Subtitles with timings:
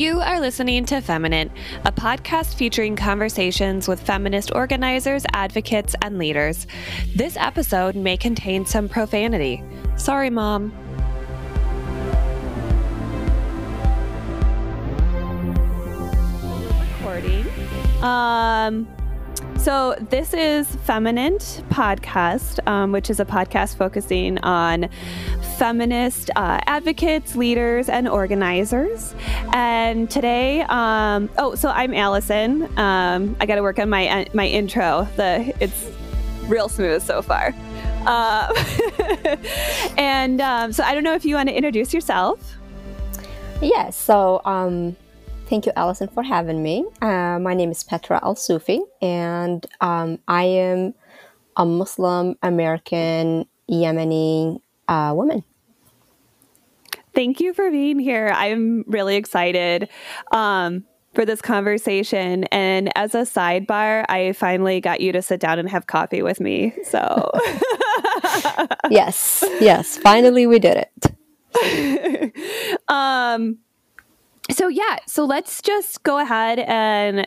[0.00, 1.52] You are listening to Feminent,
[1.84, 6.66] a podcast featuring conversations with feminist organizers, advocates, and leaders.
[7.14, 9.62] This episode may contain some profanity.
[9.96, 10.72] Sorry, Mom.
[16.96, 17.46] Recording.
[18.02, 18.88] Um,
[19.60, 24.88] so, this is Feminent Podcast, um, which is a podcast focusing on
[25.58, 29.14] feminist uh, advocates, leaders, and organizers.
[29.52, 32.62] And today, um, oh, so I'm Allison.
[32.78, 35.06] Um, I got to work on my uh, my intro.
[35.16, 35.90] The it's
[36.46, 37.54] real smooth so far.
[38.06, 38.50] Uh,
[39.98, 42.56] and um, so I don't know if you want to introduce yourself.
[43.60, 43.94] Yes.
[43.94, 44.96] So um,
[45.50, 46.86] Thank you, Allison, for having me.
[47.02, 50.94] Uh, my name is Petra Al Sufi, and um, I am
[51.56, 55.42] a Muslim American Yemeni uh, woman.
[57.16, 58.32] Thank you for being here.
[58.32, 59.88] I'm really excited
[60.30, 60.84] um,
[61.14, 62.44] for this conversation.
[62.52, 66.38] And as a sidebar, I finally got you to sit down and have coffee with
[66.38, 66.74] me.
[66.84, 67.32] So,
[68.88, 70.86] yes, yes, finally we did
[71.56, 72.82] it.
[72.88, 73.58] um,
[74.50, 77.26] so, yeah, so let's just go ahead and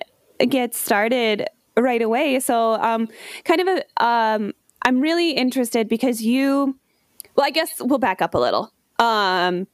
[0.49, 2.39] get started right away.
[2.39, 3.07] So, um,
[3.45, 6.77] kind of a, um, I'm really interested because you,
[7.35, 8.71] well, I guess we'll back up a little.
[8.99, 9.67] Um,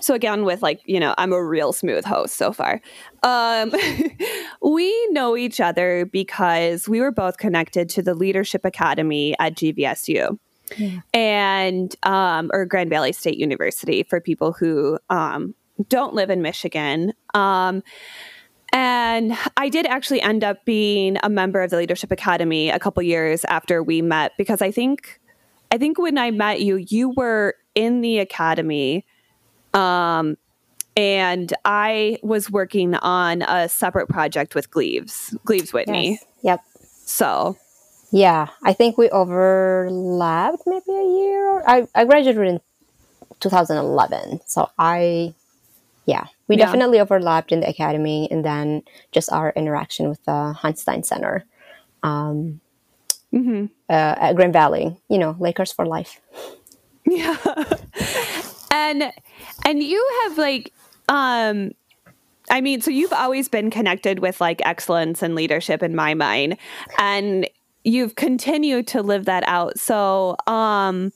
[0.00, 2.80] so again, with like you know, I'm a real smooth host so far.
[3.22, 3.72] Um,
[4.62, 10.38] we know each other because we were both connected to the Leadership Academy at GVSU.
[10.76, 11.00] Yeah.
[11.14, 15.54] And um, or Grand Valley State University for people who um,
[15.88, 17.12] don't live in Michigan.
[17.34, 17.82] Um,
[18.72, 23.02] and I did actually end up being a member of the Leadership Academy a couple
[23.02, 25.20] years after we met because I think
[25.70, 29.04] I think when I met you, you were in the academy.
[29.74, 30.36] Um,
[30.96, 36.12] and I was working on a separate project with Gleaves, Gleaves Whitney.
[36.12, 36.24] Yes.
[36.42, 36.60] Yep.
[37.04, 37.56] So,
[38.10, 41.62] yeah, I think we overlapped maybe a year.
[41.66, 42.60] I, I graduated in
[43.40, 44.40] 2011.
[44.46, 45.34] So I
[46.08, 46.64] yeah, we yeah.
[46.64, 48.82] definitely overlapped in the academy and then
[49.12, 51.44] just our interaction with the Hauenstein Center
[52.02, 52.62] um,
[53.30, 53.66] mm-hmm.
[53.90, 54.98] uh, at Grand Valley.
[55.10, 56.18] You know, Lakers for life.
[57.04, 57.36] Yeah,
[58.70, 59.12] and
[59.66, 60.72] and you have like,
[61.10, 61.72] um,
[62.50, 66.56] I mean, so you've always been connected with like excellence and leadership in my mind,
[66.96, 67.46] and
[67.84, 69.78] you've continued to live that out.
[69.78, 71.12] So, um,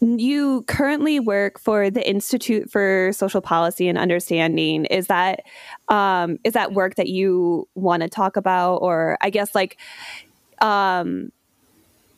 [0.00, 4.84] you currently work for the Institute for Social Policy and Understanding.
[4.86, 5.42] Is that
[5.88, 9.78] um, is that work that you want to talk about, or I guess like,
[10.60, 11.32] um,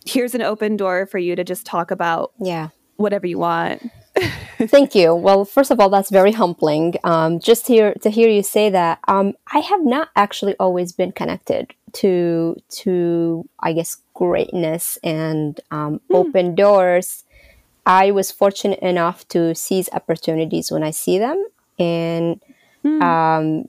[0.04, 3.90] here's an open door for you to just talk about, yeah, whatever you want.
[4.58, 5.14] Thank you.
[5.14, 6.94] Well, first of all, that's very humbling.
[7.04, 9.00] Um, just hear to hear you say that.
[9.08, 16.00] Um, I have not actually always been connected to to I guess greatness and um,
[16.08, 16.16] hmm.
[16.16, 17.24] open doors
[17.86, 21.46] I was fortunate enough to seize opportunities when I see them,
[21.78, 22.40] and
[22.84, 23.00] mm.
[23.00, 23.68] um,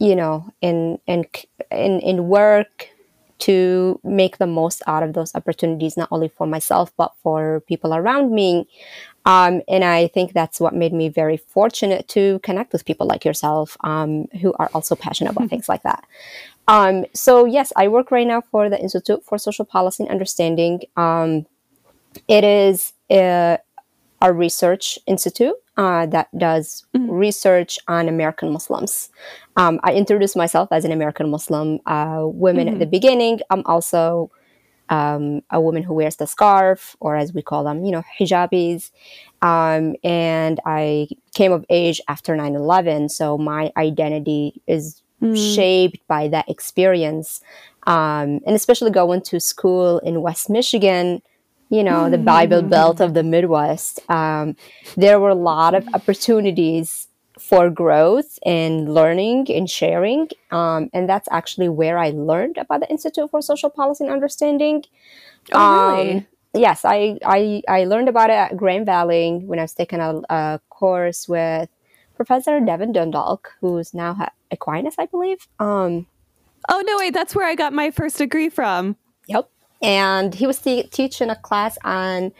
[0.00, 1.24] you know, in in
[1.70, 2.88] in in work
[3.38, 7.92] to make the most out of those opportunities, not only for myself but for people
[7.92, 8.68] around me.
[9.24, 13.24] Um, and I think that's what made me very fortunate to connect with people like
[13.24, 16.04] yourself, um, who are also passionate about things like that.
[16.68, 20.82] Um, so yes, I work right now for the Institute for Social Policy and Understanding.
[20.96, 21.46] Um,
[22.28, 23.58] it is a,
[24.20, 27.10] a research institute uh, that does mm-hmm.
[27.10, 29.10] research on American Muslims.
[29.56, 32.74] Um, I introduced myself as an American Muslim uh, woman mm-hmm.
[32.74, 33.40] at the beginning.
[33.50, 34.30] I'm also
[34.88, 38.90] um, a woman who wears the scarf, or as we call them, you know, hijabis.
[39.40, 45.54] Um, and I came of age after 9 11, so my identity is mm.
[45.54, 47.40] shaped by that experience.
[47.86, 51.22] Um, and especially going to school in West Michigan,
[51.72, 54.56] you know, the Bible Belt of the Midwest, um,
[54.94, 57.08] there were a lot of opportunities
[57.38, 60.28] for growth and learning and sharing.
[60.50, 64.84] Um, and that's actually where I learned about the Institute for Social Policy and Understanding.
[65.54, 66.12] Oh, really?
[66.12, 70.00] Um, yes, I, I, I learned about it at Grand Valley when I was taking
[70.00, 71.70] a, a course with
[72.16, 75.48] Professor Devin Dundalk, who's now at Aquinas, I believe.
[75.58, 76.06] Um,
[76.68, 78.98] oh, no, wait, that's where I got my first degree from.
[79.82, 82.32] And he was te- teaching a class on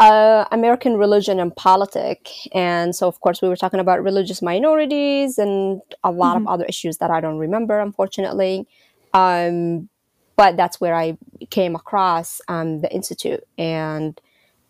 [0.00, 2.48] uh, American religion and politics.
[2.52, 6.46] And so, of course, we were talking about religious minorities and a lot mm-hmm.
[6.46, 8.66] of other issues that I don't remember, unfortunately.
[9.12, 9.88] Um,
[10.36, 11.18] but that's where I
[11.50, 14.18] came across um, the institute, and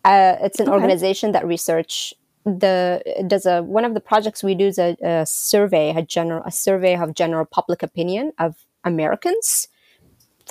[0.03, 0.73] uh, it's an okay.
[0.73, 2.13] organization that research
[2.43, 6.43] the does a one of the projects we do is a, a survey, a general
[6.45, 9.69] a survey of general public opinion of Americans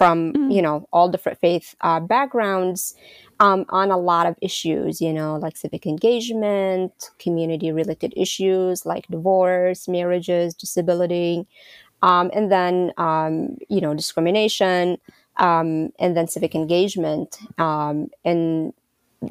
[0.00, 0.54] from mm.
[0.54, 2.94] you know all different faith uh, backgrounds
[3.38, 9.06] um, on a lot of issues you know like civic engagement community related issues like
[9.08, 11.46] divorce marriages disability
[12.00, 14.96] um, and then um, you know discrimination
[15.36, 18.72] um, and then civic engagement um, and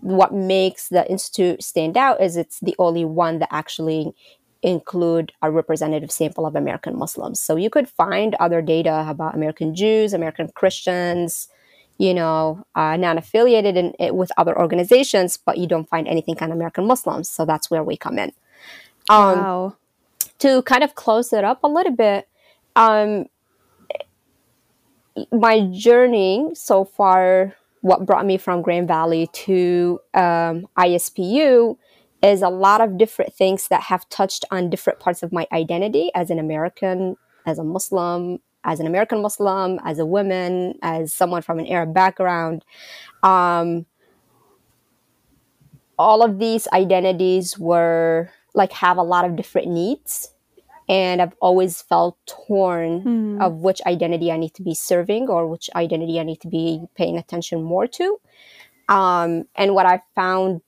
[0.01, 4.13] what makes the institute stand out is it's the only one that actually
[4.61, 7.39] include a representative sample of American Muslims.
[7.39, 11.47] So you could find other data about American Jews, American Christians,
[11.97, 16.51] you know, uh, non-affiliated in, in, with other organizations, but you don't find anything on
[16.51, 17.29] American Muslims.
[17.29, 18.31] So that's where we come in.
[19.09, 19.75] Um, wow.
[20.39, 22.27] To kind of close it up a little bit,
[22.75, 23.25] um,
[25.31, 31.77] my journey so far, what brought me from Grand Valley to um, ISPU
[32.21, 36.11] is a lot of different things that have touched on different parts of my identity
[36.15, 41.41] as an American, as a Muslim, as an American Muslim, as a woman, as someone
[41.41, 42.65] from an Arab background.
[43.23, 43.85] Um,
[45.97, 50.33] all of these identities were like have a lot of different needs.
[50.87, 53.41] And I've always felt torn mm.
[53.45, 56.81] of which identity I need to be serving or which identity I need to be
[56.95, 58.19] paying attention more to.
[58.87, 60.61] Um, and what I found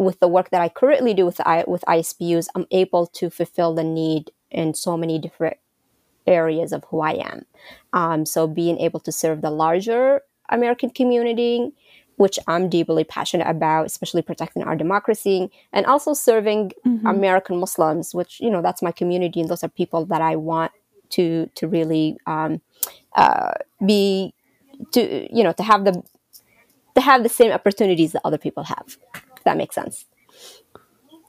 [0.00, 3.74] with the work that I currently do with I, with ISPUs, I'm able to fulfill
[3.74, 5.58] the need in so many different
[6.26, 7.44] areas of who I am.
[7.92, 11.72] Um, so being able to serve the larger American community,
[12.16, 17.06] which I'm deeply passionate about, especially protecting our democracy, and also serving mm-hmm.
[17.06, 20.72] American Muslims, which you know that's my community, and those are people that I want
[21.10, 22.62] to to really um,
[23.16, 23.52] uh,
[23.84, 24.32] be
[24.92, 26.02] to you know to have the
[27.00, 30.06] have the same opportunities that other people have if that makes sense.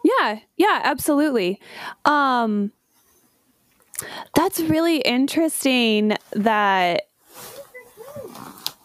[0.03, 1.59] Yeah, yeah, absolutely.
[2.05, 2.71] Um,
[4.35, 7.03] that's really interesting that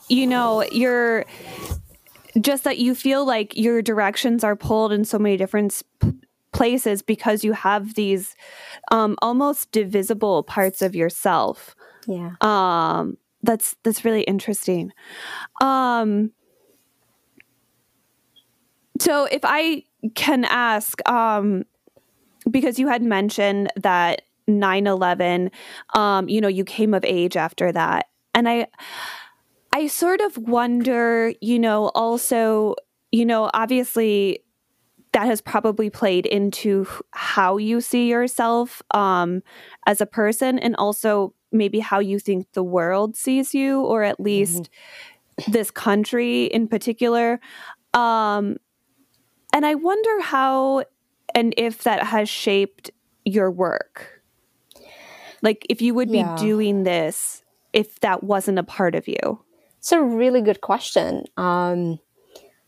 [0.09, 1.25] you know you're
[2.41, 5.83] just that you feel like your directions are pulled in so many different
[6.53, 8.35] places because you have these
[8.91, 11.75] um, almost divisible parts of yourself.
[12.07, 12.33] Yeah.
[12.41, 14.93] Um, that's that's really interesting.
[15.61, 16.33] Um,
[19.01, 19.85] so if I
[20.15, 21.65] can ask, um,
[22.51, 25.51] because you had mentioned that 9-11,
[25.95, 28.07] um, you know, you came of age after that.
[28.35, 28.67] And I
[29.73, 32.77] I sort of wonder, you know, also,
[33.13, 34.41] you know, obviously
[35.13, 39.43] that has probably played into how you see yourself um,
[39.87, 44.21] as a person and also maybe how you think the world sees you or at
[44.21, 44.71] least
[45.41, 45.53] mm-hmm.
[45.53, 47.41] this country in particular
[47.95, 48.57] um,
[49.57, 50.85] and I wonder how
[51.35, 52.91] and if that has shaped
[53.25, 54.23] your work.
[55.41, 56.35] Like if you would yeah.
[56.35, 57.43] be doing this
[57.73, 59.41] if that wasn't a part of you.
[59.79, 61.25] It's a really good question.
[61.39, 62.01] Um,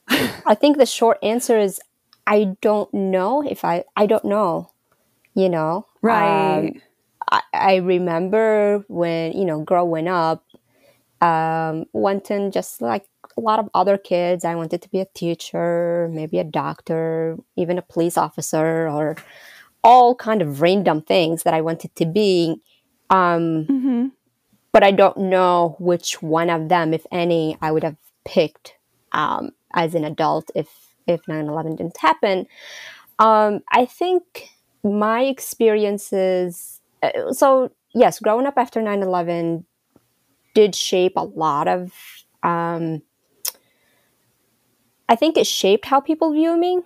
[0.08, 1.78] I think the short answer is
[2.26, 4.70] I don't know if I I don't know.
[5.34, 6.68] You know, right?
[6.70, 6.82] Um,
[7.30, 10.42] I, I remember when you know growing up,
[11.20, 13.06] um, wanting just like
[13.38, 14.44] a lot of other kids.
[14.44, 19.16] I wanted to be a teacher, maybe a doctor, even a police officer, or
[19.84, 22.60] all kind of random things that I wanted to be.
[23.10, 24.06] Um, mm-hmm.
[24.72, 28.74] But I don't know which one of them, if any, I would have picked
[29.12, 30.68] um, as an adult if
[31.06, 32.46] if 9/11 didn't happen.
[33.18, 34.50] Um, I think
[34.82, 36.80] my experiences.
[37.02, 39.64] Uh, so yes, growing up after 9/11
[40.54, 41.92] did shape a lot of
[42.42, 43.02] um,
[45.08, 46.80] I think it shaped how people view me.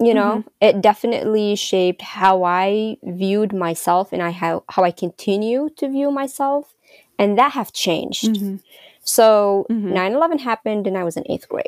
[0.00, 0.48] You know, mm-hmm.
[0.60, 6.12] it definitely shaped how I viewed myself and I how, how I continue to view
[6.12, 6.74] myself.
[7.18, 8.26] And that have changed.
[8.26, 8.56] Mm-hmm.
[9.02, 9.92] So mm-hmm.
[9.92, 11.66] 9-11 happened and I was in eighth grade.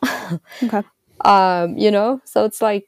[0.62, 0.82] okay.
[1.22, 2.86] Um, you know, so it's like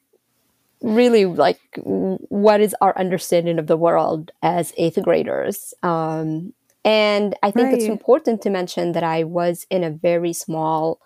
[0.80, 5.75] really like what is our understanding of the world as eighth graders?
[5.83, 6.52] Um,
[6.85, 7.75] and I think right.
[7.75, 11.00] it's important to mention that I was in a very small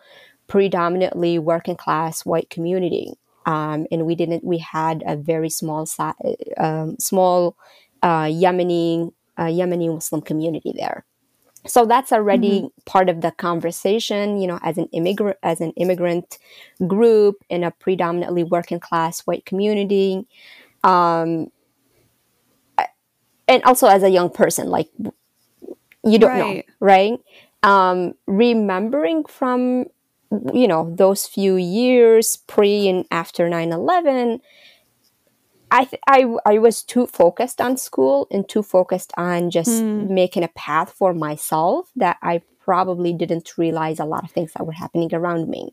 [0.46, 3.14] predominantly working class white community.
[3.46, 5.86] Um, and we didn't, we had a very small,
[6.58, 7.56] um, small
[8.02, 11.04] uh, Yemeni, uh, Yemeni Muslim community there.
[11.66, 12.66] So that's already mm-hmm.
[12.86, 16.38] part of the conversation, you know, as an immigrant, as an immigrant
[16.86, 20.26] group in a predominantly working class white community.
[20.82, 21.50] Um,
[23.46, 24.88] and also as a young person, like
[26.04, 26.56] you don't right.
[26.56, 27.20] know, right?
[27.62, 29.86] Um, remembering from
[30.52, 34.40] you know, those few years pre and after 9 11,
[35.70, 40.08] I, th- I, I was too focused on school and too focused on just mm.
[40.08, 44.66] making a path for myself that I probably didn't realize a lot of things that
[44.66, 45.72] were happening around me.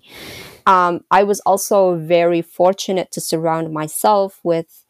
[0.65, 4.85] Um, I was also very fortunate to surround myself with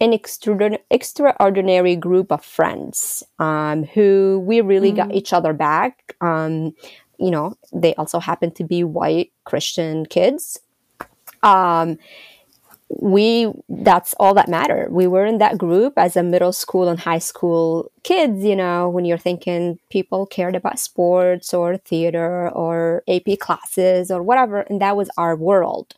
[0.00, 4.96] an extraordinary group of friends um, who we really mm.
[4.96, 6.16] got each other back.
[6.20, 6.74] Um,
[7.18, 10.60] you know, they also happen to be white Christian kids.
[11.42, 11.98] Um,
[12.88, 14.92] we that's all that mattered.
[14.92, 18.88] We were in that group as a middle school and high school kids, you know,
[18.88, 24.80] when you're thinking people cared about sports or theater or AP classes or whatever, and
[24.80, 25.94] that was our world.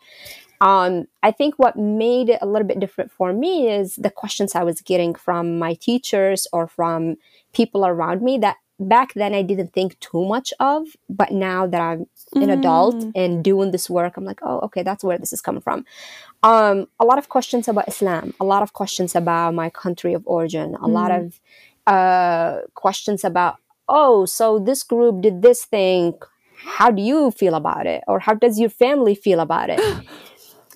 [0.60, 4.54] Um, I think what made it a little bit different for me is the questions
[4.54, 7.16] I was getting from my teachers or from
[7.52, 11.80] people around me that back then I didn't think too much of, but now that
[11.80, 12.58] I'm an mm.
[12.58, 15.84] adult and doing this work, I'm like, oh, okay, that's where this is coming from.
[16.42, 20.22] Um, a lot of questions about Islam, a lot of questions about my country of
[20.26, 20.88] origin, a mm.
[20.88, 21.40] lot of
[21.86, 23.56] uh, questions about,
[23.88, 26.14] oh, so this group did this thing.
[26.58, 28.02] How do you feel about it?
[28.06, 29.80] Or how does your family feel about it?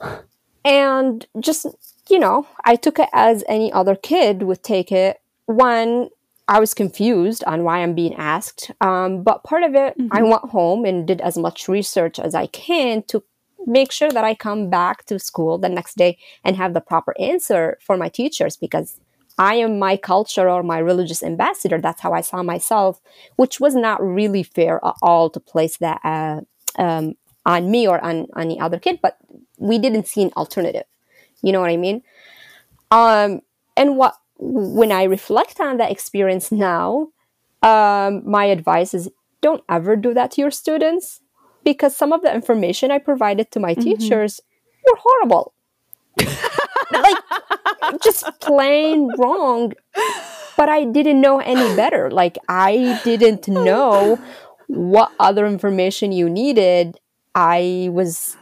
[0.64, 1.66] and just,
[2.08, 5.20] you know, I took it as any other kid would take it.
[5.46, 6.10] One,
[6.50, 8.72] I was confused on why I'm being asked.
[8.80, 10.08] Um, but part of it, mm-hmm.
[10.10, 13.22] I went home and did as much research as I can to
[13.66, 17.14] make sure that I come back to school the next day and have the proper
[17.20, 18.98] answer for my teachers because
[19.38, 21.80] I am my culture or my religious ambassador.
[21.80, 23.00] That's how I saw myself,
[23.36, 26.40] which was not really fair at all to place that uh,
[26.82, 27.14] um,
[27.46, 29.18] on me or on, on any other kid, but
[29.56, 30.84] we didn't see an alternative.
[31.42, 32.02] You know what I mean?
[32.90, 33.42] Um,
[33.76, 37.08] and what when I reflect on that experience now,
[37.62, 39.10] um, my advice is
[39.42, 41.20] don't ever do that to your students
[41.64, 43.82] because some of the information I provided to my mm-hmm.
[43.82, 44.40] teachers
[44.86, 45.52] were horrible.
[46.90, 47.16] like,
[48.02, 49.72] just plain wrong.
[50.56, 52.10] But I didn't know any better.
[52.10, 54.18] Like, I didn't know
[54.66, 56.98] what other information you needed.
[57.34, 58.36] I was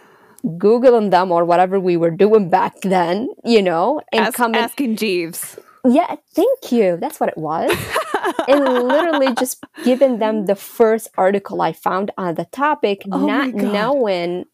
[0.45, 4.97] Googling them or whatever we were doing back then, you know, and Ask, coming asking
[4.97, 5.59] Jeeves.
[5.85, 6.97] Yeah, thank you.
[7.01, 7.71] That's what it was.
[8.49, 13.55] and literally just giving them the first article I found on the topic, oh not
[13.55, 14.45] knowing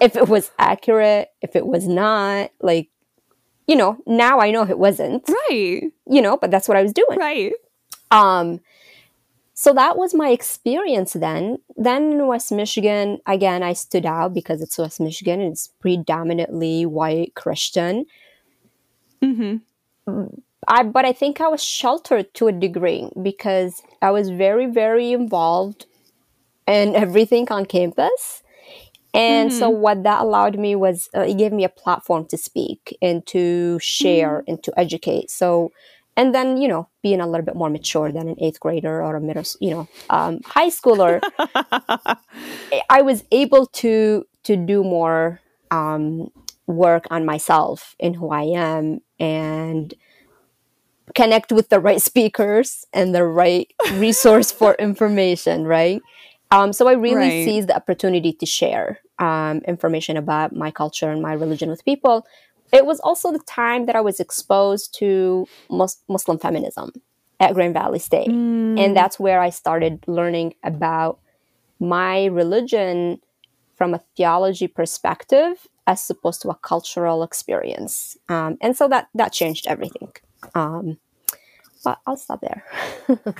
[0.00, 2.50] if it was accurate, if it was not.
[2.60, 2.88] Like,
[3.66, 5.28] you know, now I know it wasn't.
[5.28, 5.82] Right.
[6.06, 7.18] You know, but that's what I was doing.
[7.18, 7.52] Right.
[8.10, 8.60] Um,
[9.54, 11.58] so that was my experience then.
[11.76, 16.86] Then in West Michigan, again, I stood out because it's West Michigan and it's predominantly
[16.86, 18.06] white Christian.
[19.22, 19.56] Mm-hmm
[20.68, 25.12] I but I think I was sheltered to a degree because I was very very
[25.12, 25.86] involved
[26.66, 28.42] in everything on campus.
[29.12, 29.58] And mm-hmm.
[29.58, 33.26] so what that allowed me was uh, it gave me a platform to speak and
[33.26, 34.50] to share mm-hmm.
[34.50, 35.30] and to educate.
[35.30, 35.72] So
[36.16, 39.16] and then you know being a little bit more mature than an eighth grader or
[39.16, 41.20] a middle you know um, high schooler
[42.90, 45.40] i was able to to do more
[45.70, 46.30] um,
[46.66, 49.94] work on myself and who i am and
[51.14, 56.00] connect with the right speakers and the right resource for information, right?
[56.50, 57.44] Um, so I really right.
[57.44, 62.26] seized the opportunity to share um, information about my culture and my religion with people.
[62.72, 66.92] It was also the time that I was exposed to mus- Muslim feminism
[67.38, 68.28] at Grand Valley State.
[68.28, 68.78] Mm.
[68.78, 71.20] And that's where I started learning about
[71.78, 73.20] my religion
[73.74, 78.16] from a theology perspective as opposed to a cultural experience.
[78.28, 80.12] Um, and so that, that changed everything.
[80.54, 80.98] Um,
[81.84, 82.64] but I'll stop there.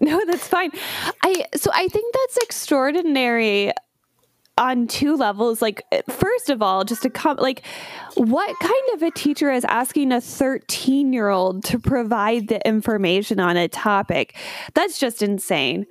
[0.00, 0.70] no, that's fine.
[1.22, 3.72] I so I think that's extraordinary
[4.58, 7.64] on two levels like first of all just to come like
[8.16, 13.38] what kind of a teacher is asking a 13 year old to provide the information
[13.38, 14.36] on a topic
[14.74, 15.86] that's just insane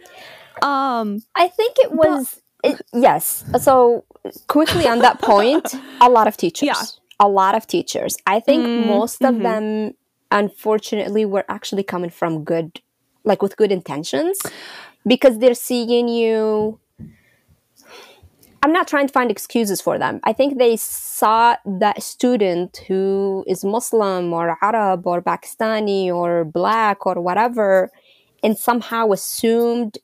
[0.61, 4.03] um i think it was it, yes so
[4.47, 6.83] quickly on that point a lot of teachers yeah.
[7.19, 9.43] a lot of teachers i think mm, most of mm-hmm.
[9.43, 9.93] them
[10.31, 12.81] unfortunately were actually coming from good
[13.23, 14.39] like with good intentions
[15.05, 16.79] because they're seeing you
[18.63, 20.19] I'm not trying to find excuses for them.
[20.23, 27.05] I think they saw that student who is Muslim or Arab or Pakistani or black
[27.05, 27.91] or whatever
[28.43, 29.97] and somehow assumed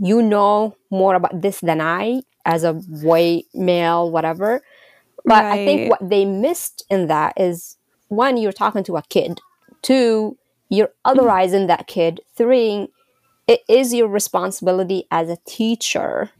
[0.00, 4.62] you know more about this than I as a white male, whatever.
[5.24, 5.60] But right.
[5.60, 7.76] I think what they missed in that is
[8.08, 9.40] one, you're talking to a kid.
[9.82, 10.36] Two,
[10.68, 11.18] you're mm-hmm.
[11.18, 12.20] otherizing that kid.
[12.36, 12.88] Three,
[13.48, 16.30] it is your responsibility as a teacher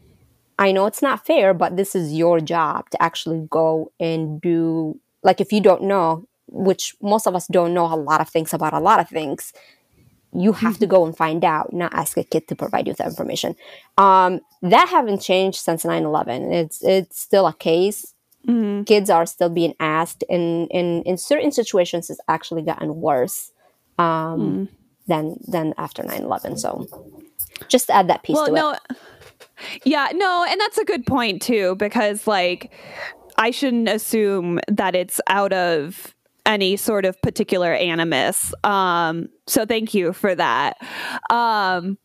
[0.59, 4.99] I know it's not fair, but this is your job to actually go and do,
[5.23, 8.53] like, if you don't know, which most of us don't know a lot of things
[8.53, 9.53] about a lot of things,
[10.33, 13.05] you have to go and find out, not ask a kid to provide you the
[13.05, 13.55] information.
[13.97, 16.53] Um, that haven't changed since 9-11.
[16.53, 18.13] It's, it's still a case.
[18.47, 18.83] Mm-hmm.
[18.83, 23.51] Kids are still being asked, and in, in certain situations, it's actually gotten worse
[23.99, 24.69] um, mm.
[25.05, 26.57] than than after 9-11.
[26.57, 26.87] So
[27.67, 28.79] just add that piece well, to no, it.
[29.83, 32.71] Yeah, no, and that's a good point too, because like
[33.37, 36.15] I shouldn't assume that it's out of
[36.47, 38.53] any sort of particular animus.
[38.63, 40.77] Um, so thank you for that.
[41.29, 41.97] Um,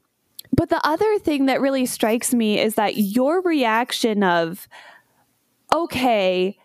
[0.55, 4.69] but the other thing that really strikes me is that your reaction of,
[5.73, 6.59] okay,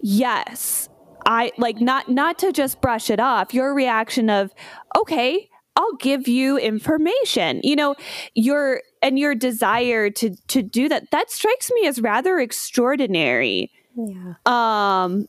[0.00, 0.88] yes,
[1.24, 3.54] I like not not to just brush it off.
[3.54, 4.52] Your reaction of,
[4.98, 7.60] okay, I'll give you information.
[7.62, 7.94] You know,
[8.34, 13.70] your and your desire to to do that that strikes me as rather extraordinary.
[13.96, 14.34] Yeah.
[14.46, 15.28] Um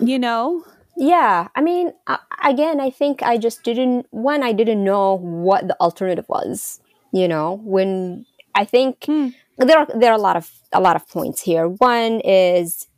[0.00, 0.64] you know?
[0.96, 1.92] Yeah, I mean,
[2.42, 6.80] again, I think I just didn't one I didn't know what the alternative was,
[7.12, 9.28] you know, when I think hmm.
[9.58, 11.68] there are there are a lot of a lot of points here.
[11.68, 12.88] One is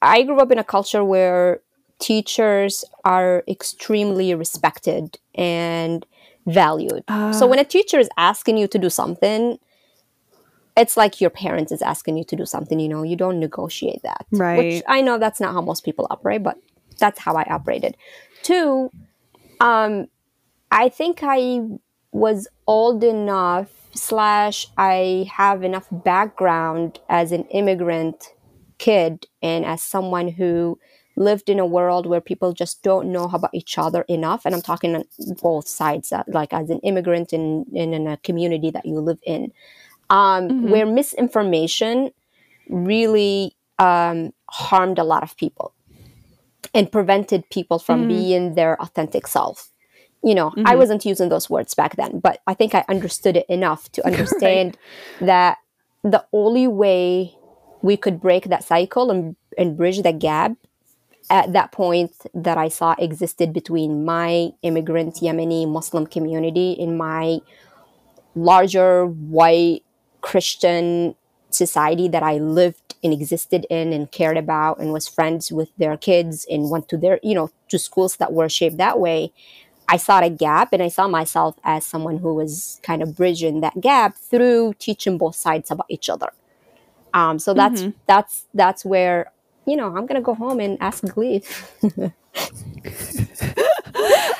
[0.00, 1.60] I grew up in a culture where
[1.98, 6.04] teachers are extremely respected and
[6.46, 7.04] valued.
[7.08, 9.58] Uh, so when a teacher is asking you to do something,
[10.76, 14.02] it's like your parents is asking you to do something, you know, you don't negotiate
[14.02, 14.26] that.
[14.32, 14.56] Right.
[14.56, 16.56] Which I know that's not how most people operate, but
[17.00, 17.96] that's how I operated.
[18.42, 18.90] Two,
[19.58, 20.06] um,
[20.70, 21.62] I think I
[22.12, 28.32] was old enough slash I have enough background as an immigrant
[28.78, 30.78] kid and as someone who
[31.16, 34.46] lived in a world where people just don't know about each other enough.
[34.46, 35.04] And I'm talking on
[35.42, 39.18] both sides, uh, like as an immigrant in, in, in, a community that you live
[39.26, 39.52] in,
[40.08, 40.70] um, mm-hmm.
[40.70, 42.10] where misinformation
[42.68, 45.74] really um, harmed a lot of people
[46.74, 48.08] and prevented people from mm.
[48.08, 49.70] being their authentic self.
[50.22, 50.66] You know, mm-hmm.
[50.66, 54.06] I wasn't using those words back then, but I think I understood it enough to
[54.10, 54.76] understand
[55.20, 55.26] right.
[55.26, 55.58] that
[56.02, 57.34] the only way
[57.82, 60.52] we could break that cycle and, and bridge that gap
[61.30, 67.40] at that point that I saw existed between my immigrant Yemeni Muslim community and my
[68.34, 69.82] larger white
[70.20, 71.14] Christian
[71.54, 75.96] society that I lived and existed in and cared about and was friends with their
[75.96, 79.32] kids and went to their, you know, to schools that were shaped that way.
[79.88, 83.60] I saw a gap and I saw myself as someone who was kind of bridging
[83.60, 86.30] that gap through teaching both sides about each other.
[87.12, 87.98] Um, so that's mm-hmm.
[88.06, 89.32] that's that's where
[89.66, 91.42] you know, I'm gonna go home and ask Glee.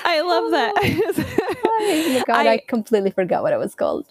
[0.05, 0.75] I love that.
[1.64, 4.07] oh my god, I, I completely forgot what it was called.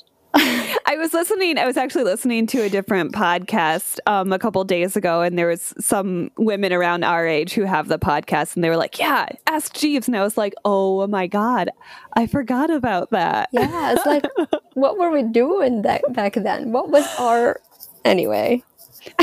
[0.90, 1.60] I was listening.
[1.60, 5.46] I was actually listening to a different podcast um, a couple days ago, and there
[5.46, 9.28] was some women around our age who have the podcast, and they were like, "Yeah,
[9.46, 11.70] ask Jeeves," and I was like, "Oh my god,
[12.14, 14.26] I forgot about that." Yeah, it's like,
[14.74, 16.72] what were we doing that back then?
[16.72, 17.62] What was our
[18.04, 18.64] anyway?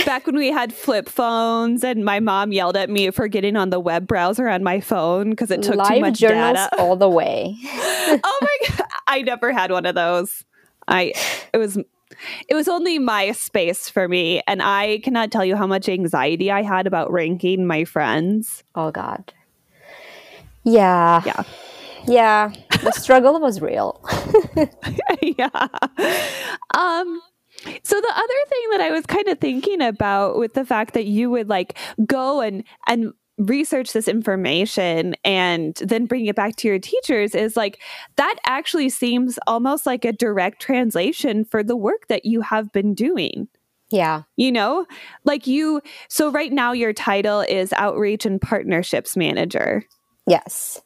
[0.07, 3.69] back when we had flip phones and my mom yelled at me for getting on
[3.71, 6.79] the web browser on my phone because it took Live too much journals data.
[6.79, 7.55] all the way.
[7.67, 8.87] oh my god.
[9.07, 10.45] I never had one of those.
[10.89, 11.13] I
[11.53, 11.79] it was
[12.49, 16.63] it was only MySpace for me and I cannot tell you how much anxiety I
[16.63, 18.65] had about ranking my friends.
[18.75, 19.33] Oh god.
[20.65, 21.23] Yeah.
[21.25, 21.43] Yeah.
[22.07, 22.53] Yeah.
[22.83, 24.05] The struggle was real.
[25.23, 25.69] yeah.
[26.75, 27.21] Um
[27.83, 31.07] so the other thing that I was kind of thinking about with the fact that
[31.07, 36.69] you would like go and and research this information and then bring it back to
[36.69, 37.81] your teachers is like
[38.17, 42.95] that actually seems almost like a direct translation for the work that you have been
[42.95, 43.49] doing.
[43.91, 44.23] Yeah.
[44.37, 44.87] You know,
[45.25, 49.85] like you, so right now your title is Outreach and Partnerships Manager.
[50.27, 50.81] Yes.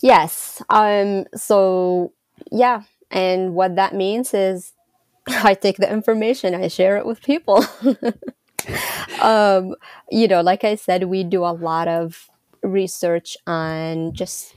[0.00, 0.62] Yes.
[0.68, 2.12] Um, so,
[2.52, 2.82] yeah.
[3.10, 4.72] And what that means is
[5.26, 7.64] I take the information, I share it with people.
[9.20, 9.74] um,
[10.10, 12.30] you know, like I said, we do a lot of
[12.62, 14.54] research on just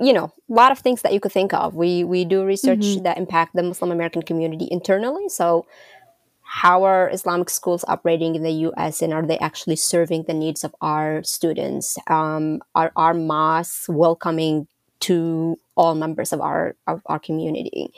[0.00, 2.80] you know a lot of things that you could think of we we do research
[2.80, 3.02] mm-hmm.
[3.02, 5.66] that impact the muslim american community internally so
[6.42, 10.62] how are islamic schools operating in the us and are they actually serving the needs
[10.62, 14.66] of our students um, are our mosques welcoming
[15.00, 17.90] to all members of our of our community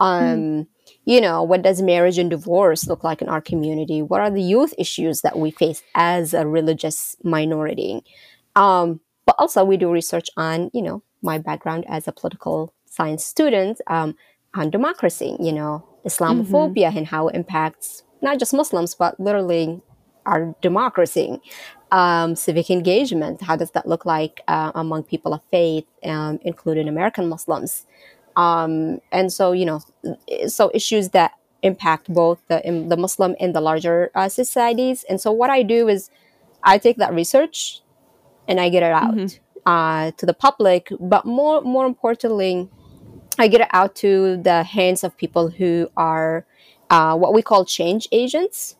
[0.00, 0.66] um, mm.
[1.08, 4.02] You know, what does marriage and divorce look like in our community?
[4.02, 8.04] What are the youth issues that we face as a religious minority?
[8.54, 13.24] Um, but also, we do research on, you know, my background as a political science
[13.24, 14.16] student um,
[14.52, 15.34] on democracy.
[15.40, 19.80] You know, Islamophobia and how it impacts not just Muslims, but literally
[20.26, 21.40] our democracy,
[21.90, 23.40] um, civic engagement.
[23.40, 27.86] How does that look like uh, among people of faith, um, including American Muslims?
[28.38, 29.80] Um, and so, you know,
[30.46, 35.04] so issues that impact both the, the Muslim and the larger uh, societies.
[35.08, 36.10] And so, what I do is
[36.62, 37.82] I take that research
[38.46, 39.38] and I get it out mm-hmm.
[39.66, 40.88] uh, to the public.
[41.00, 42.68] But more, more importantly,
[43.38, 46.44] I get it out to the hands of people who are
[46.90, 48.76] uh, what we call change agents.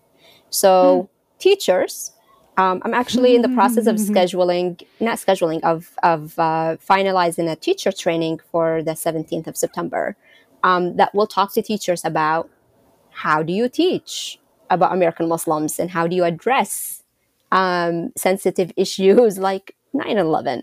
[0.50, 1.38] So, mm.
[1.38, 2.12] teachers.
[2.56, 7.54] Um, I'm actually in the process of scheduling, not scheduling, of, of uh, finalizing a
[7.54, 10.16] teacher training for the 17th of September
[10.62, 12.50] um, that will talk to teachers about
[13.10, 14.38] how do you teach
[14.70, 17.02] about American Muslims and how do you address
[17.52, 20.62] um, sensitive issues like 9 11.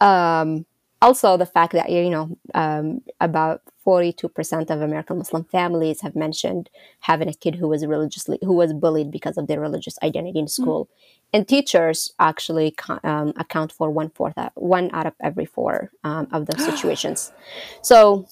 [0.00, 0.66] Um,
[1.02, 6.70] also, the fact that, you know, um, about 42% of American Muslim families have mentioned
[7.00, 10.48] having a kid who was religiously, who was bullied because of their religious identity in
[10.48, 10.86] school.
[10.86, 10.92] Mm-hmm.
[11.34, 16.46] And teachers actually um, account for one fourth, one out of every four um, of
[16.46, 17.32] those situations.
[17.82, 18.26] So,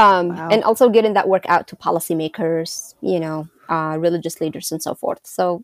[0.00, 0.48] um, wow.
[0.50, 4.94] and also getting that work out to policymakers, you know, uh, religious leaders, and so
[4.94, 5.20] forth.
[5.24, 5.62] So,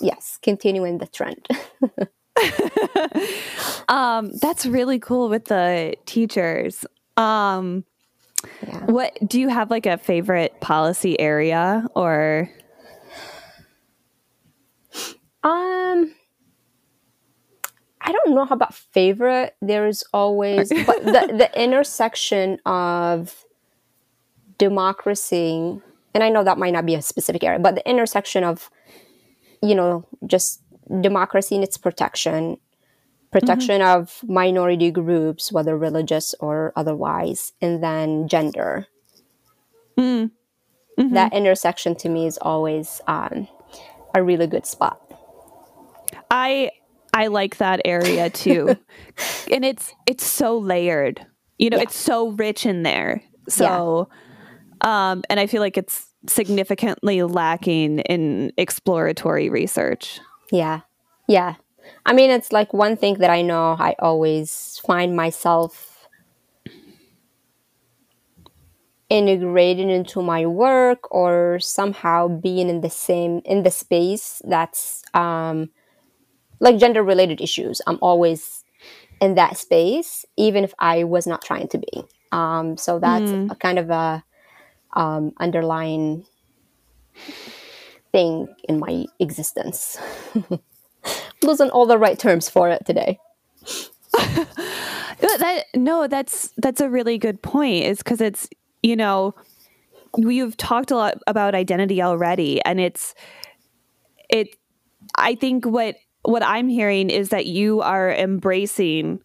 [0.00, 1.48] yes, continuing the trend.
[3.88, 6.86] um, that's really cool with the teachers.
[7.16, 7.84] Um,
[8.66, 8.84] yeah.
[8.86, 12.50] What do you have like a favorite policy area or?
[15.42, 16.14] Um,
[18.00, 19.56] I don't know about favorite.
[19.60, 23.44] There's always, but the the intersection of
[24.58, 25.80] democracy,
[26.14, 28.70] and I know that might not be a specific area, but the intersection of,
[29.62, 30.62] you know, just
[31.00, 32.58] democracy and its protection,
[33.30, 34.00] protection mm-hmm.
[34.00, 38.86] of minority groups, whether religious or otherwise, and then gender.
[39.98, 40.30] Mm.
[40.98, 41.14] Mm-hmm.
[41.14, 43.48] That intersection to me is always um,
[44.14, 45.00] a really good spot.
[46.30, 46.70] I
[47.12, 48.76] I like that area too,
[49.50, 51.26] and it's it's so layered.
[51.58, 51.84] You know, yeah.
[51.84, 53.22] it's so rich in there.
[53.48, 54.16] So, yeah.
[54.84, 60.20] Um, and I feel like it's significantly lacking in exploratory research.
[60.52, 60.80] Yeah.
[61.26, 61.54] Yeah.
[62.06, 65.94] I mean, it's like one thing that I know I always find myself
[69.08, 75.68] integrating into my work or somehow being in the same in the space that's um
[76.58, 78.64] like gender related issues i'm always
[79.20, 83.50] in that space even if i was not trying to be um so that's mm.
[83.52, 84.24] a kind of a
[84.94, 86.24] um underlying
[88.12, 89.98] thing in my existence.
[91.42, 93.18] Losing all the right terms for it today.
[94.14, 97.84] that no, that's that's a really good point.
[97.84, 98.48] Is because it's
[98.82, 99.34] you know
[100.16, 103.14] we've talked a lot about identity already, and it's
[104.30, 104.56] it.
[105.16, 109.20] I think what what I'm hearing is that you are embracing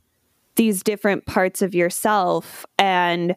[0.56, 3.36] these different parts of yourself and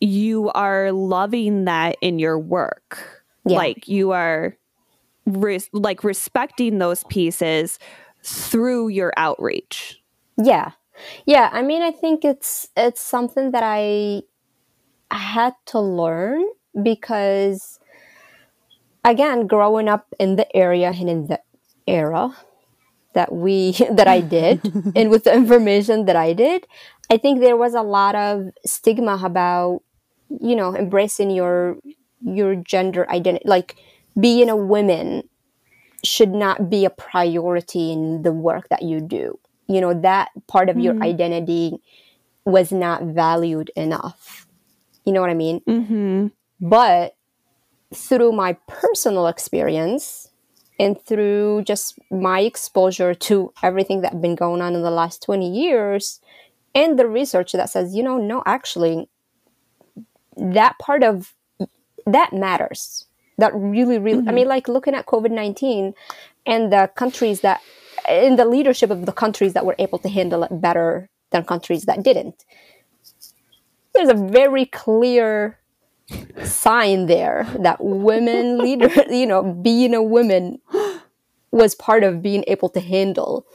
[0.00, 3.58] you are loving that in your work yeah.
[3.58, 4.56] Like you are
[5.26, 7.78] res- like respecting those pieces
[8.22, 10.00] through your outreach.
[10.36, 10.72] Yeah.
[11.26, 14.22] Yeah, I mean I think it's it's something that I
[15.10, 16.44] had to learn
[16.82, 17.78] because
[19.04, 21.40] again, growing up in the area and in the
[21.86, 22.36] era
[23.14, 24.60] that we that I did
[24.96, 26.66] and with the information that I did,
[27.10, 29.82] I think there was a lot of stigma about
[30.28, 31.76] you know embracing your
[32.20, 33.76] your gender identity like
[34.18, 35.28] being a woman
[36.04, 39.38] should not be a priority in the work that you do
[39.68, 40.84] you know that part of mm-hmm.
[40.84, 41.78] your identity
[42.44, 44.46] was not valued enough
[45.04, 46.26] you know what i mean mm-hmm.
[46.60, 47.14] but
[47.94, 50.30] through my personal experience
[50.78, 55.50] and through just my exposure to everything that's been going on in the last 20
[55.50, 56.20] years
[56.74, 59.08] and the research that says you know no actually
[60.38, 61.34] that part of
[62.06, 63.06] that matters.
[63.38, 64.28] That really, really, mm-hmm.
[64.28, 65.94] I mean, like looking at COVID 19
[66.46, 67.60] and the countries that,
[68.08, 71.84] in the leadership of the countries that were able to handle it better than countries
[71.84, 72.44] that didn't.
[73.94, 75.58] There's a very clear
[76.44, 80.60] sign there that women leader, you know, being a woman
[81.50, 83.46] was part of being able to handle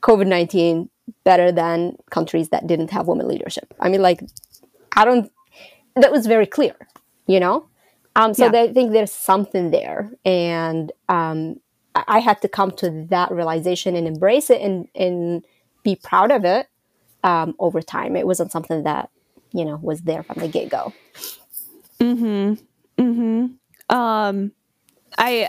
[0.00, 0.90] COVID 19
[1.24, 3.72] better than countries that didn't have women leadership.
[3.80, 4.20] I mean, like,
[4.96, 5.30] I don't,
[5.96, 6.76] that was very clear
[7.26, 7.68] you know?
[8.14, 8.62] Um, so yeah.
[8.62, 10.10] I think there's something there.
[10.24, 11.60] And um,
[11.94, 15.44] I had to come to that realization and embrace it and, and
[15.82, 16.68] be proud of it
[17.24, 18.16] um, over time.
[18.16, 19.10] It wasn't something that,
[19.52, 20.94] you know, was there from the get go.
[22.00, 23.02] Mm-hmm.
[23.02, 23.94] Mm-hmm.
[23.94, 24.52] Um,
[25.18, 25.48] I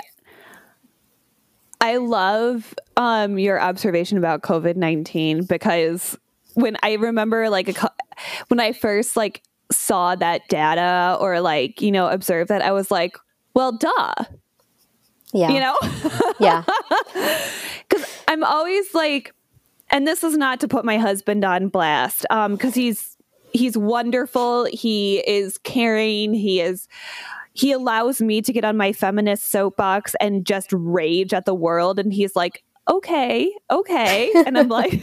[1.80, 6.18] I love um your observation about COVID nineteen because
[6.54, 7.92] when I remember like a
[8.48, 12.92] when I first like saw that data or like you know observed that I was
[12.92, 13.18] like,
[13.54, 14.14] well, duh.
[15.34, 15.50] Yeah.
[15.50, 15.78] You know.
[16.40, 16.64] yeah.
[17.90, 19.34] Because I'm always like,
[19.90, 23.16] and this is not to put my husband on blast, um, because he's
[23.54, 24.66] he's wonderful.
[24.66, 26.34] He is caring.
[26.34, 26.90] He is
[27.54, 31.98] he allows me to get on my feminist soapbox and just rage at the world.
[31.98, 34.32] And he's like, okay, okay.
[34.46, 35.02] And I'm like,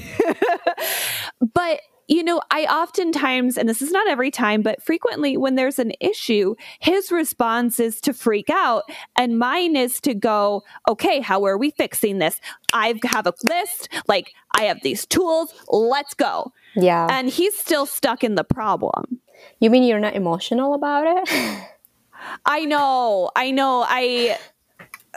[1.54, 5.78] but you know, I oftentimes, and this is not every time, but frequently when there's
[5.78, 8.84] an issue, his response is to freak out.
[9.16, 12.40] And mine is to go, okay, how are we fixing this?
[12.72, 16.52] I have a list, like I have these tools, let's go.
[16.76, 17.06] Yeah.
[17.10, 19.20] And he's still stuck in the problem.
[19.60, 21.60] You mean you're not emotional about it?
[22.46, 23.30] I know.
[23.36, 23.84] I know.
[23.86, 24.38] I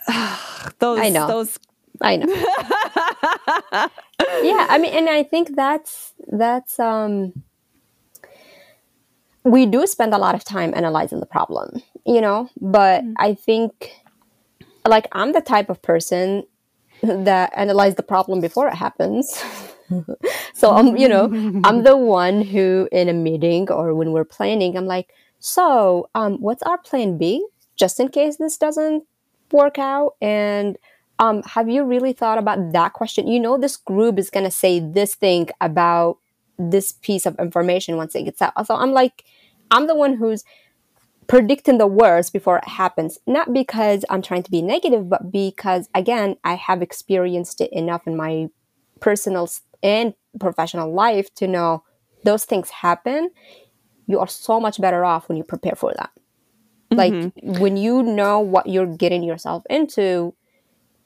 [0.79, 1.27] those I know.
[1.27, 1.59] those
[2.01, 2.27] I know.
[4.43, 7.33] yeah, I mean and I think that's that's um
[9.43, 13.13] we do spend a lot of time analyzing the problem, you know, but mm-hmm.
[13.17, 13.91] I think
[14.85, 16.43] like I'm the type of person
[17.03, 19.41] that analyze the problem before it happens.
[20.53, 21.25] so I'm, you know,
[21.63, 26.37] I'm the one who in a meeting or when we're planning, I'm like, so, um,
[26.37, 29.03] what's our plan B just in case this doesn't
[29.51, 30.15] work out?
[30.19, 30.77] And
[31.19, 33.27] um, have you really thought about that question?
[33.27, 36.17] You know, this group is going to say this thing about
[36.59, 38.53] this piece of information once it gets out.
[38.65, 39.25] So I'm like,
[39.71, 40.43] I'm the one who's
[41.27, 43.17] predicting the worst before it happens.
[43.27, 48.07] Not because I'm trying to be negative, but because, again, I have experienced it enough
[48.07, 48.47] in my
[48.99, 49.49] personal
[49.83, 51.83] and professional life to know
[52.23, 53.29] those things happen
[54.07, 56.09] you are so much better off when you prepare for that.
[56.91, 56.97] Mm-hmm.
[56.97, 60.33] Like when you know what you're getting yourself into,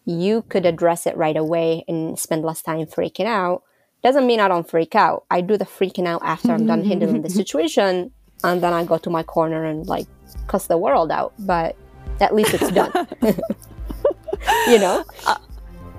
[0.05, 3.63] you could address it right away and spend less time freaking out.
[4.03, 5.25] Doesn't mean I don't freak out.
[5.29, 8.11] I do the freaking out after I'm done handling the situation,
[8.43, 10.07] and then I go to my corner and like
[10.47, 11.33] cuss the world out.
[11.37, 11.75] But
[12.19, 12.91] at least it's done.
[14.67, 15.03] you know?
[15.27, 15.37] Uh,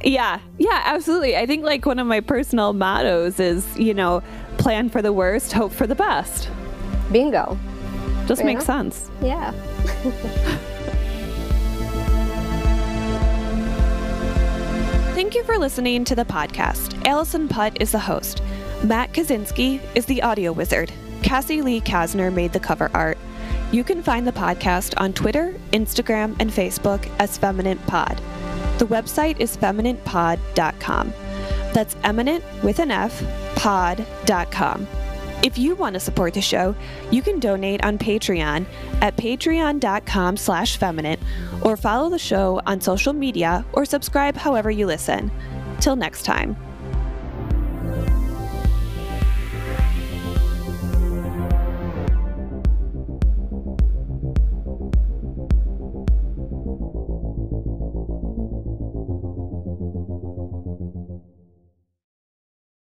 [0.05, 1.37] yeah, yeah, absolutely.
[1.37, 4.23] I think like one of my personal mottos is, you know,
[4.59, 6.51] plan for the worst, hope for the best.
[7.13, 7.59] Bingo.
[8.27, 9.11] Just makes sense.
[9.21, 9.53] Yeah.
[15.23, 17.07] Thank you for listening to the podcast.
[17.07, 18.43] Allison Putt is the host.
[18.83, 20.91] Matt Kaczynski is the audio wizard.
[21.23, 23.17] Cassie Lee Kasner made the cover art.
[23.71, 28.21] You can find the podcast on Twitter, Instagram, and Facebook as Feminent Pod.
[28.79, 31.13] The website is feminentpod.com.
[31.73, 33.23] That's eminent with an F,
[33.55, 34.89] pod.com.
[35.43, 36.75] If you want to support the show,
[37.11, 38.65] you can donate on Patreon
[39.01, 41.21] at patreon.com slash feminent
[41.63, 45.33] or follow the show on social media or subscribe however you listen.
[45.81, 46.57] Till next time.